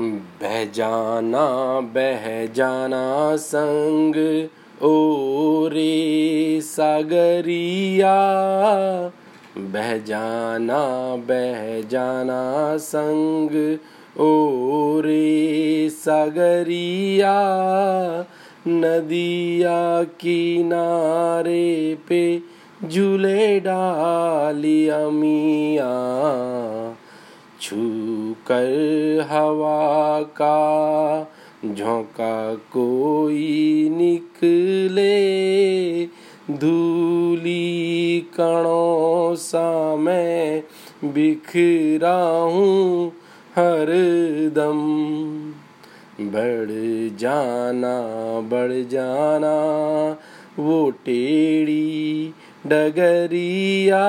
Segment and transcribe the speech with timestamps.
[0.00, 4.16] बह जाना बह जाना संग
[4.82, 8.14] ओ रे सागरिया।
[9.58, 10.80] बह जाना
[11.16, 13.78] बह जाना संग
[14.20, 17.34] ओ रे सागरिया।
[18.68, 22.42] नदिया किनारे पे
[22.84, 25.92] झूले डालिया मिया।
[27.62, 27.76] छू
[28.46, 30.56] कर हवा का
[31.64, 35.12] झोंका कोई निकले।
[36.50, 40.62] धूली कणों सा मैं
[41.04, 43.08] बिखरा हूँ
[43.56, 43.86] हर
[44.54, 44.80] दम।
[46.20, 46.68] बढ़
[47.16, 47.96] जाना
[48.40, 49.56] बढ़ जाना
[50.58, 52.32] वो टेढ़ी
[52.66, 54.04] डगरिया,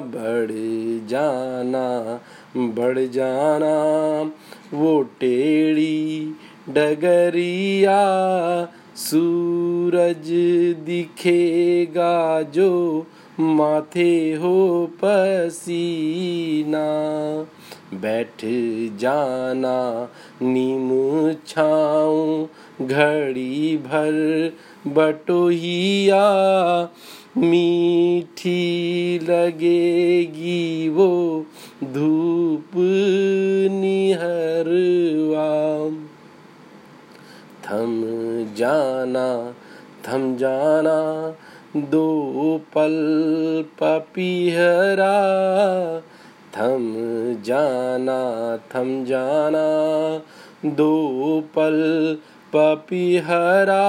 [0.00, 0.50] बढ़
[1.08, 2.20] जाना
[2.56, 3.74] बढ़ जाना।
[4.74, 6.34] वो टेढ़ी
[6.68, 8.00] डगरिया,
[8.96, 10.28] सूरज
[10.86, 13.06] दिखेगा जो
[13.40, 16.86] माथे हो पसीना।
[17.94, 18.42] बैठ
[18.98, 20.08] जाना
[20.42, 20.88] नीम
[21.46, 22.46] छाऊं,
[22.86, 24.52] घड़ी भर
[24.86, 26.24] बटोहिया।
[27.38, 31.44] मीठी लगेगी वो
[31.84, 32.70] धूप
[33.72, 35.48] निहरवा।
[37.66, 38.02] थम
[38.54, 39.54] जाना
[40.06, 41.34] थम जाना,
[41.76, 42.94] दो पल
[43.80, 45.16] पपीहरा।
[46.56, 46.92] थम
[47.42, 49.66] जाना थम जाना,
[50.70, 52.18] दो पल
[52.52, 53.84] पपीहरा।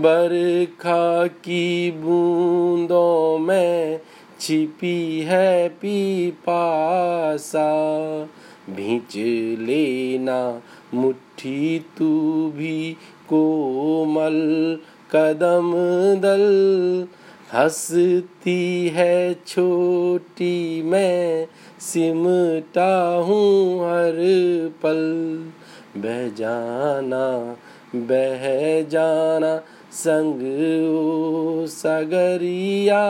[0.00, 4.00] बरखा की बूंदों में
[4.40, 7.68] छिपी है पीपासा।
[8.70, 9.16] भींच
[9.60, 10.62] लेना
[10.94, 12.96] मुट्ठी, तू भी
[13.28, 14.78] कोमल
[15.12, 15.72] कदम
[16.20, 17.06] दल।
[17.54, 21.46] हंसती है छोटी मैं,
[21.80, 24.14] सिमटा हूँ हर
[24.82, 25.44] पल।
[25.96, 27.56] बह जाना
[27.94, 29.60] बह जाना
[29.94, 30.40] संग
[30.94, 33.02] ओ सगरिया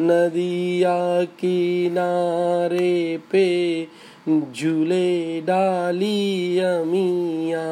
[0.00, 0.98] नदिया
[1.40, 3.46] किनारे पे
[4.28, 7.64] झूले डाली अमिया।